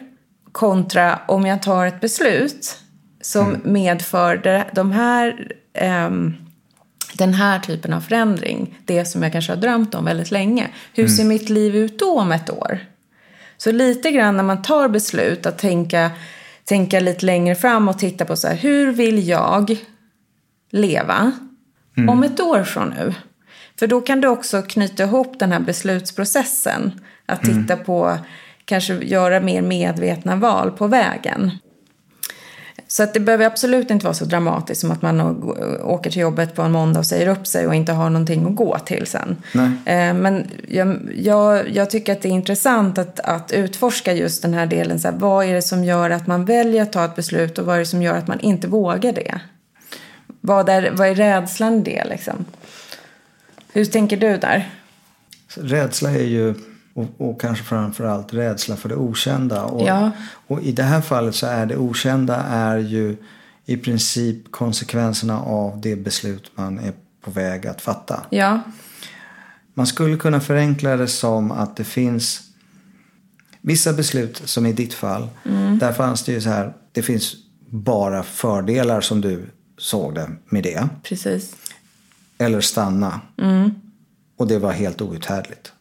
[0.53, 2.79] Kontra om jag tar ett beslut
[3.21, 6.35] som medför det, de här, ehm,
[7.15, 10.69] den här typen av förändring, det som jag kanske har drömt om väldigt länge.
[10.93, 12.79] Hur ser mitt liv ut då om ett år?
[13.57, 16.11] Så lite grann när man tar beslut att tänka,
[16.65, 19.77] tänka lite längre fram och titta på så här, hur vill jag
[20.75, 21.33] leva
[22.09, 23.15] om ett år från nu?
[23.79, 27.01] För då kan du också knyta ihop den här beslutsprocessen.
[27.27, 28.19] Att titta på,
[28.65, 31.51] kanske göra mer medvetna val på vägen.
[32.89, 35.21] Så att det behöver absolut inte vara så dramatiskt som att man
[35.83, 38.57] åker till jobbet på en måndag och säger upp sig och inte har någonting att
[38.57, 39.37] gå till sen.
[39.53, 39.71] Nej.
[39.85, 44.55] Eh, Men jag, jag, jag tycker att det är intressant att, att utforska just den
[44.55, 45.01] här delen.
[45.01, 47.67] Så här, vad är det som gör att man väljer att ta ett beslut och
[47.67, 49.41] vad är det som gör att man inte vågar det?
[50.47, 52.45] Vad är, vad är rädslan i det liksom?
[53.73, 54.71] Hur tänker du där?
[55.57, 56.55] rädsla är ju,
[56.95, 59.65] och, och kanske framförallt rädsla för det okända.
[59.65, 60.11] Och, Ja.
[60.47, 63.17] och i det här fallet så är det okända är ju
[63.65, 68.21] i princip konsekvenserna av det beslut man är på väg att fatta.
[68.31, 68.61] Ja.
[69.75, 72.41] Man skulle kunna förenkla det som att det finns
[73.61, 75.29] vissa beslut, som i ditt fall,
[75.81, 77.35] där fanns det ju så här, det finns
[77.71, 79.47] bara fördelar som du
[79.85, 80.89] såg det med det.
[81.03, 81.57] Precis.
[82.39, 83.21] Eller stanna.
[84.37, 85.73] Och det var helt outhärdligt.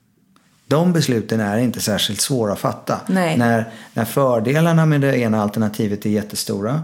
[0.68, 3.02] De besluten är inte särskilt svåra att fatta.
[3.08, 3.38] Nej.
[3.38, 6.84] När, när fördelarna med det ena alternativet är jättestora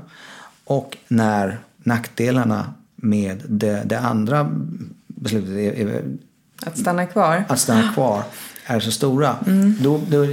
[0.64, 4.50] och när nackdelarna med det, det andra
[5.08, 6.04] beslutet är, är,
[6.66, 7.44] Att stanna kvar.
[7.50, 8.24] att stanna kvar
[8.66, 9.36] är så stora.
[9.80, 10.26] Då, då,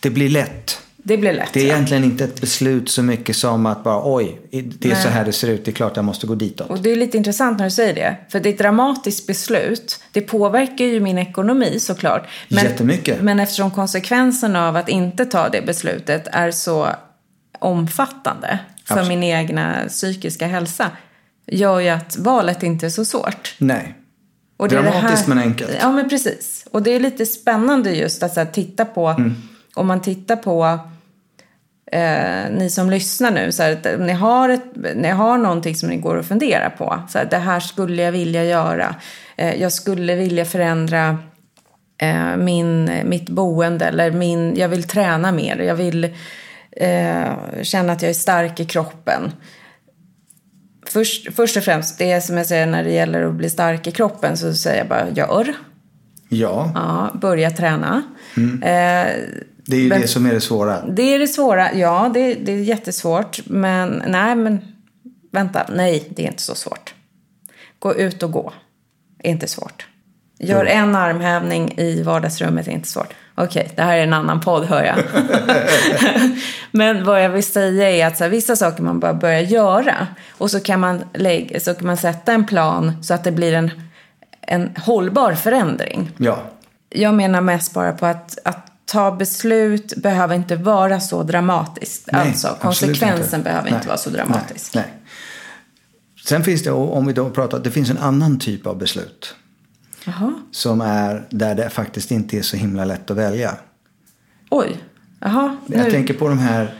[0.00, 0.80] det blir lätt.
[1.02, 1.52] Det blir lätt.
[1.52, 1.74] Det är ja.
[1.74, 5.12] egentligen inte ett beslut så mycket som att bara oj, det är så Nej.
[5.12, 6.70] här det ser ut, det är klart jag måste gå ditåt.
[6.70, 8.16] Och det är lite intressant när du säger det.
[8.28, 10.00] För det är ett dramatiskt beslut.
[10.12, 12.28] Det påverkar ju min ekonomi såklart.
[12.48, 13.22] Jättemycket.
[13.22, 16.88] Men eftersom konsekvensen av att inte ta det beslutet är så
[17.58, 19.08] omfattande för Absolut.
[19.08, 20.90] min egna psykiska hälsa
[21.46, 23.54] gör ju att valet inte är så svårt.
[23.58, 23.94] Nej.
[24.56, 25.70] Och det är det Dramatiskt men enkelt.
[25.80, 26.66] Ja, men precis.
[26.70, 29.34] Och det är lite spännande just att så här, titta på, Mm.
[29.74, 30.78] Om man tittar på
[31.92, 35.74] eh, ni som lyssnar nu, så här, att om ni har, ett, ni har någonting
[35.74, 37.02] som ni går och funderar på.
[37.08, 38.94] Så här, det här skulle jag vilja göra.
[39.36, 41.18] Eh, jag skulle vilja förändra
[42.02, 45.56] eh, min, mitt boende eller min, jag vill träna mer.
[45.58, 46.04] Jag vill
[46.70, 49.32] eh, känna att jag är stark i kroppen.
[50.86, 53.90] Först, först och främst, det som jag säger när det gäller att bli stark i
[53.90, 55.54] kroppen så säger jag bara gör.
[56.28, 58.02] Ja, Ja, börja träna.
[58.36, 58.62] Mm.
[59.70, 60.82] Det är ju Men- det som är det svåra.
[60.86, 61.74] det är det svåra.
[61.74, 63.40] Ja, det, det är jättesvårt.
[63.46, 64.60] Men nej, men
[65.32, 65.66] vänta.
[65.74, 66.94] Nej, det är inte så svårt.
[67.78, 68.52] Gå ut och gå.
[69.22, 69.86] är inte svårt.
[70.38, 73.12] Gör en armhävning i vardagsrummet är inte svårt.
[73.34, 74.96] Okej, det här är en annan podd hör jag.
[76.70, 80.06] Men vad jag vill säga är att så här, vissa saker man bara börjar göra.
[80.30, 83.52] Och så kan man, lägga, så kan man sätta en plan så att det blir
[83.52, 83.70] en,
[84.42, 86.10] en hållbar förändring.
[86.18, 86.38] Ja,
[86.90, 92.08] Jag menar mest bara på att, att ta beslut behöver inte vara så dramatiskt.
[92.12, 93.38] Nej, alltså konsekvensen inte.
[93.38, 94.74] behöver Nej, inte vara så dramatisk.
[94.74, 94.94] Nej.
[96.24, 99.34] Sen finns det, om vi då pratar, det finns en annan typ av beslut.
[100.04, 100.34] Jaha.
[100.50, 103.56] Som är där det faktiskt inte är så himla lätt att välja.
[104.50, 104.76] Oj.
[105.20, 105.56] Jaha.
[105.66, 105.90] Jag Nu.
[105.90, 106.74] tänker på de här,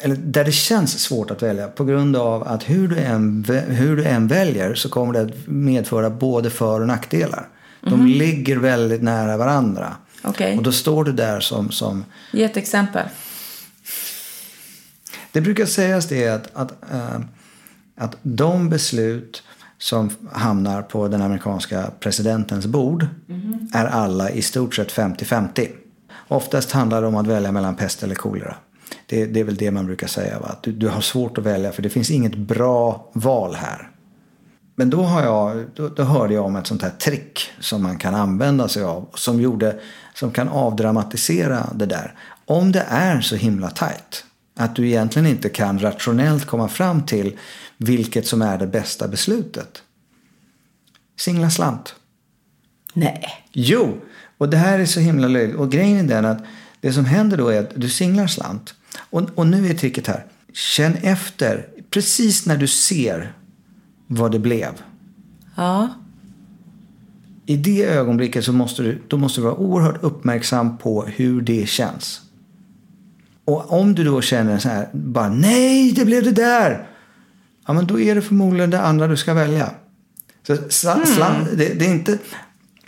[0.00, 3.96] eller där det känns svårt att välja på grund av att hur du än, hur
[3.96, 7.48] du än väljer så kommer det att medföra både för och nackdelar.
[7.80, 9.96] De ligger väldigt nära varandra.
[10.22, 10.56] Okej.
[10.56, 13.08] Och då står du där som, som Ge ett exempel.
[15.32, 17.20] Det brukar sägas det att, att, eh,
[17.96, 19.42] att de beslut
[19.78, 23.06] som hamnar på den amerikanska presidentens bord
[23.72, 25.68] är alla i stort sett 50-50.
[26.28, 28.54] Oftast handlar det om att välja mellan pest eller kolera.
[29.06, 30.38] Det, det är väl det man brukar säga.
[30.38, 30.46] Va?
[30.46, 33.90] Att du, du har svårt att välja för det finns inget bra val här.
[34.74, 37.98] Men då, har jag, då, då hörde jag om ett sånt här trick som man
[37.98, 39.08] kan använda sig av.
[39.14, 39.80] Som, gjorde,
[40.14, 42.14] som kan avdramatisera det där.
[42.44, 44.24] Om det är så himla tajt
[44.56, 47.38] att du egentligen inte kan rationellt komma fram till
[47.76, 49.82] vilket som är det bästa beslutet.
[51.18, 51.94] Singla slant.
[52.94, 53.28] Nej.
[53.52, 54.00] Jo,
[54.38, 55.56] och det här är så himla löjligt.
[55.56, 56.44] Och grejen är den att
[56.80, 58.74] det som händer då är att du singlar slant.
[59.10, 60.26] Och, och nu är tricket här.
[60.52, 63.32] Känn efter precis när du ser
[64.06, 64.82] vad det blev.
[65.56, 65.88] Ja.
[67.46, 71.68] I det ögonblicket så måste du, då måste du vara oerhört uppmärksam på hur det
[71.68, 72.20] känns.
[73.44, 76.88] Och om du då känner så här, bara nej, det blev det där.
[77.66, 79.70] Ja, men då är det förmodligen det andra du ska välja.
[80.46, 82.18] Så sla, slant, det, det är inte,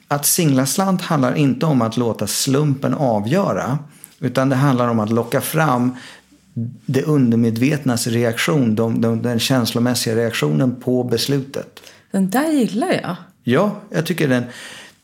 [0.08, 3.78] att singla slant handlar inte om att låta slumpen avgöra.
[4.20, 5.96] Utan det handlar om att locka fram
[6.86, 11.80] det undermedvetnas reaktion, de, de, den känslomässiga reaktionen på beslutet.
[12.10, 13.16] Den där gillar jag.
[13.44, 14.44] Ja, jag tycker den,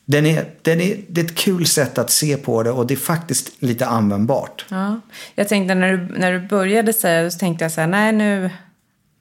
[0.04, 2.94] den, är, den är, det är ett kul sätt att se på det och det
[2.94, 4.64] är faktiskt lite användbart.
[4.68, 5.00] Ja.
[5.34, 8.12] Jag tänkte när du, när du började säga det så tänkte jag så här, nej
[8.12, 8.50] nu,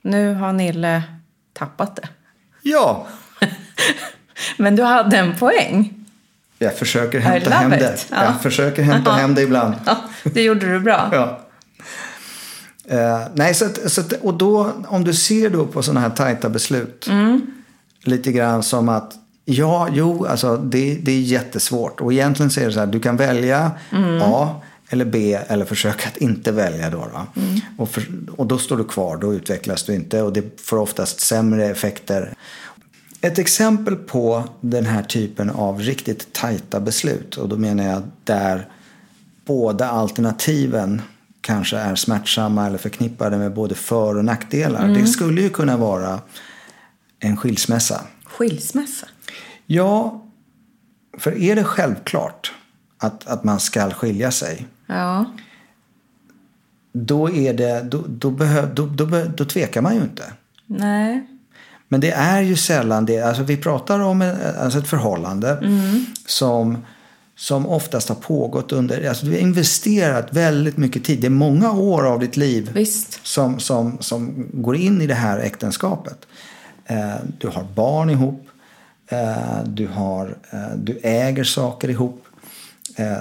[0.02, 1.04] nu har Nille
[1.54, 2.10] tappat det.
[2.62, 3.08] Ja,
[4.58, 6.06] Men du hade en poäng.
[6.58, 7.80] jag försöker hämta hem it.
[7.80, 8.06] det.
[8.10, 8.24] Ja.
[8.24, 9.76] Jag försöker hämta hem det ibland.
[9.86, 11.10] Ja, det gjorde du bra.
[11.12, 11.40] Ja.
[12.98, 16.10] Eh, nej, så att, så att, och då om du ser då på sådana här
[16.10, 17.08] tajta beslut.
[18.04, 19.14] Lite grann som att
[19.46, 22.02] ja, jo, alltså det, det är jättesvårt.
[22.02, 23.72] Och egentligen så är det så här, du kan välja
[24.22, 24.56] A
[24.90, 27.08] eller B eller försöka att inte välja då.
[27.14, 27.42] då.
[27.78, 28.04] Och, för,
[28.38, 32.34] och då står du kvar, då utvecklas du inte och det får oftast sämre effekter.
[33.22, 38.68] Ett exempel på den här typen av riktigt tajta beslut och då menar jag där
[39.46, 41.02] båda alternativen
[41.42, 44.88] kanske är smärtsamma eller förknippade med både för och nackdelar.
[44.88, 46.20] Det skulle ju kunna vara
[47.20, 48.02] en skilsmässa.
[48.26, 49.08] skilsmässa?
[49.66, 50.24] Ja,
[51.18, 52.52] för är det självklart
[52.98, 55.26] att, att man ska skilja sig Ja.
[56.94, 59.06] då, är det, då, då, behöv, då, då,
[59.38, 60.24] då tvekar man ju inte.
[60.66, 61.28] Nej.
[61.88, 63.20] Men det är ju sällan det.
[63.22, 65.64] Alltså vi pratar om en- alltså ett förhållande
[66.26, 66.78] som,
[67.36, 69.10] som oftast har pågått under...
[69.10, 71.22] Alltså du har investerat väldigt mycket tid.
[71.22, 73.20] Det är många år av ditt liv Visst.
[73.28, 76.28] som, som, som går in i det här äktenskapet.
[76.90, 78.48] Eh, du har barn ihop.
[79.08, 82.26] Eh, du, har, eh, du äger saker ihop.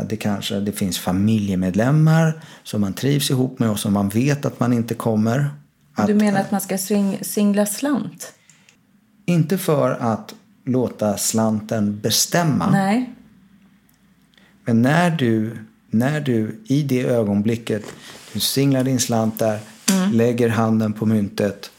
[0.09, 4.61] Det kanske det finns familjemedlemmar som man trivs ihop med och som man vet att
[4.61, 5.51] man inte kommer
[5.95, 8.33] att Du menar att man ska sing- singla slant?
[9.27, 12.71] Inte för att låta slanten bestämma.
[12.71, 13.13] Nej.
[14.65, 15.59] Men när du,
[15.91, 17.85] när du i det ögonblicket
[18.33, 19.59] du singlar din slant där,
[20.13, 21.71] lägger handen på myntet,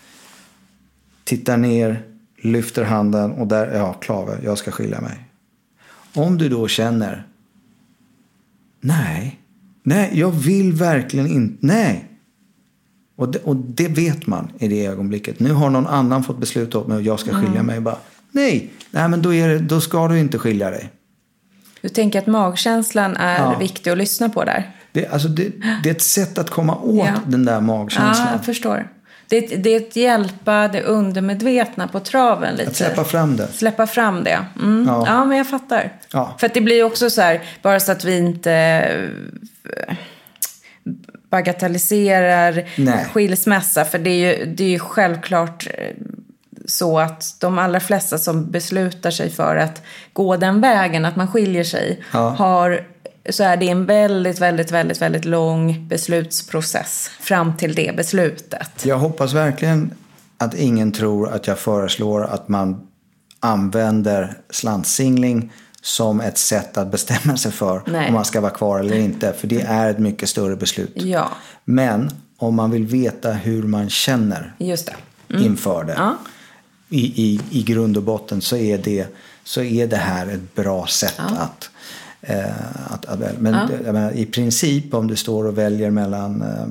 [1.30, 2.02] tittar ner,
[2.42, 5.26] lyfter handen och där, ja, Klave, jag ska skilja mig.
[6.14, 7.28] Om du då känner,
[8.82, 9.40] nej,
[9.84, 12.06] nej, jag vill verkligen inte, nej.
[13.16, 15.40] Och det, och det vet man i det ögonblicket.
[15.40, 17.80] Nu har någon annan fått besluta åt mig och jag ska skilja mig.
[17.80, 17.98] Bara,
[18.32, 20.90] nej, nej, men då, är det, då ska du inte skilja dig.
[21.82, 23.58] Du tänker att magkänslan är Ja.
[23.60, 24.76] viktig att lyssna på där?
[24.92, 25.52] Det, alltså det,
[25.84, 27.20] det är ett sätt att komma åt Ja.
[27.28, 28.28] den där Ja, magkänslan.
[28.32, 28.88] jag förstår.
[29.30, 32.70] Det det är ett hjälpa det undermedvetna på traven lite.
[32.70, 33.48] Att släppa fram det.
[33.48, 34.46] Släppa fram det.
[34.62, 34.86] Mm.
[34.88, 35.04] Ja.
[35.08, 35.26] Ja.
[35.26, 35.94] men jag fattar.
[36.14, 36.36] Ja.
[36.40, 38.52] För att det blir också så här, bara så att vi inte
[39.88, 39.96] eh,
[41.30, 43.06] bagatelliserar Nej.
[43.14, 43.86] skilsmässa.
[43.86, 45.96] För det är ju, det är ju självklart eh,
[46.66, 49.82] så att de allra flesta som beslutar sig för att
[50.14, 52.30] gå den vägen, att man skiljer sig, Ja.
[52.30, 52.84] har
[53.30, 58.86] så är det en väldigt, väldigt, väldigt, väldigt lång beslutsprocess fram till det beslutet.
[58.86, 59.92] Jag hoppas verkligen
[60.38, 62.88] att ingen tror att jag föreslår att man
[63.40, 65.52] använder slantsingling
[65.82, 68.08] som ett sätt att bestämma sig för Nej.
[68.08, 69.34] om man ska vara kvar eller inte.
[69.34, 70.92] För det är ett mycket större beslut.
[70.96, 71.30] Ja,
[71.66, 74.92] Men om man vill veta hur man känner just
[75.28, 75.44] det.
[75.44, 75.94] inför det.
[75.98, 76.18] Ja.
[76.90, 79.08] I, i, I grund och botten så är det,
[79.44, 81.70] så är det här ett bra sätt att,
[82.22, 83.40] eh, att, att välja.
[83.40, 86.66] Men det- jag menar, i princip om du står och väljer mellan eh,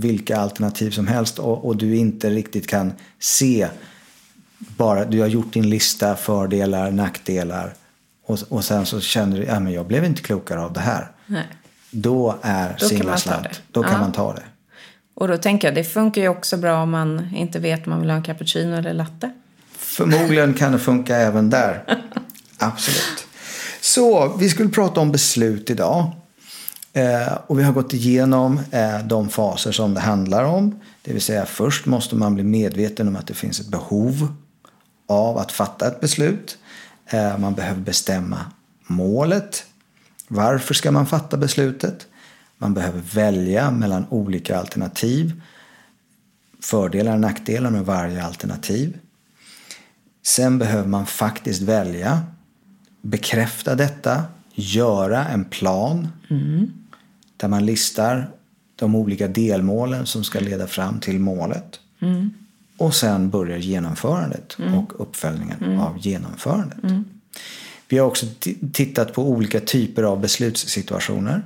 [0.00, 3.68] vilka alternativ som helst och, och du inte riktigt kan se
[4.76, 7.74] bara, du har gjort din lista fördelar, nackdelar
[8.26, 11.10] och, och sen så känner du, ja men jag blev inte klokare av det här.
[11.26, 11.44] Nej.
[11.90, 13.42] Då är kan singla man ta slant.
[13.42, 13.50] det.
[13.72, 13.98] Då kan Ja.
[14.00, 14.42] man ta det.
[15.14, 18.00] Och då tänker jag, det funkar ju också bra om man inte vet om man
[18.00, 19.30] vill ha en cappuccino eller latte.
[19.76, 21.84] Förmodligen kan det funka även där.
[22.58, 23.26] Absolut.
[23.80, 26.12] Så vi skulle prata om beslut idag.
[26.92, 30.80] Eh, och vi har gått igenom eh, de faser som det handlar om.
[31.02, 34.34] Det vill säga först måste man bli medveten om att det finns ett behov
[35.08, 36.58] av att fatta ett beslut.
[37.06, 38.38] Eh, man behöver bestämma
[38.86, 39.64] målet.
[40.28, 42.06] Varför ska man fatta beslutet?
[42.58, 45.40] Man behöver välja mellan olika alternativ.
[46.62, 48.98] Fördelar och nackdelar med varje alternativ.
[50.22, 52.22] Sen behöver man faktiskt välja,
[53.02, 54.22] bekräfta detta,
[54.54, 56.08] göra en plan
[57.36, 58.30] där man listar
[58.76, 61.80] de olika delmålen som ska leda fram till målet.
[62.76, 66.78] Och sen börjar genomförandet och uppföljningen av genomförandet.
[67.88, 68.26] Vi har också
[68.72, 71.42] tittat på olika typer av beslutssituationer.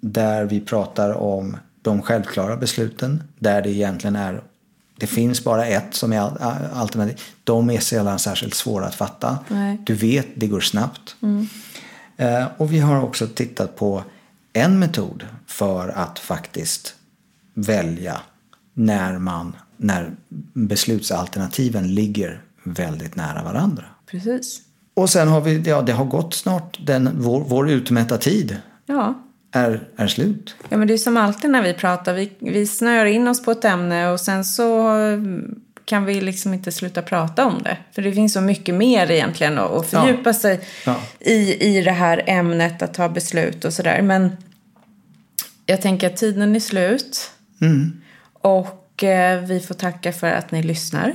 [0.00, 3.22] Där vi pratar om de självklara besluten.
[3.38, 4.42] Där det egentligen är
[4.96, 6.42] det finns bara ett som är
[6.74, 7.20] alternativ.
[7.44, 9.38] De är sällan särskilt svåra att fatta.
[9.48, 9.78] Nej.
[9.86, 11.16] Du vet, det går snabbt.
[12.16, 14.04] Eh, och vi har också tittat på
[14.52, 16.94] en metod för att faktiskt
[17.54, 18.20] välja
[18.74, 20.10] när, man, när
[20.52, 23.84] beslutsalternativen ligger väldigt nära varandra.
[24.06, 24.60] Precis.
[24.94, 29.23] Och sen har vi, ja det har gått snart, den, vår, vår utmätta tid Ja.
[29.54, 30.54] Är, är slut.
[30.68, 32.14] ja, men det är som alltid när vi pratar.
[32.14, 36.54] Vi, vi snör in oss på ett ämne och sen så mm, kan vi liksom
[36.54, 37.76] inte sluta prata om det.
[37.92, 40.96] För det finns så mycket mer egentligen att, fördjupa sig Ja.
[41.20, 44.02] i, i det här ämnet, att ta beslut och sådär.
[44.02, 44.36] Men
[45.66, 47.30] jag tänker att tiden är slut.
[48.32, 51.14] Och eh, vi får tacka för att ni lyssnar.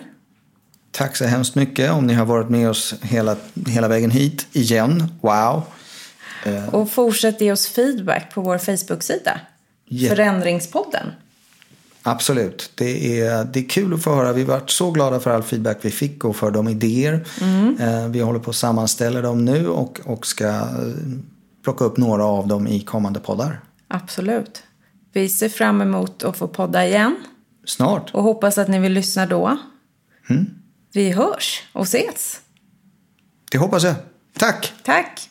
[0.92, 3.36] Tack så hemskt mycket om ni har varit med oss hela,
[3.68, 5.08] hela vägen hit igen.
[5.22, 5.64] Wow!
[6.72, 9.40] Och fortsätt ge oss feedback på vår Facebook-sida.
[9.86, 10.10] Ja.
[10.10, 11.12] Förändringspodden.
[12.04, 12.72] Absolut.
[12.76, 14.34] Det är, det är kul att få höra.
[14.34, 17.26] Vi har varit så glada för all feedback vi fick och för de idéer.
[17.80, 20.64] Eh, Vi håller på att sammanställa dem nu och, och ska eh,
[21.64, 23.60] plocka upp några av dem i kommande poddar.
[23.88, 24.64] Absolut.
[25.14, 27.16] Vi ser fram emot att få podda igen.
[27.66, 28.14] Snart.
[28.14, 29.58] Och hoppas att ni vill lyssna då.
[30.94, 32.40] Vi hörs och ses.
[33.52, 33.96] Det hoppas jag.
[34.38, 34.74] Tack!
[34.84, 35.30] Tack!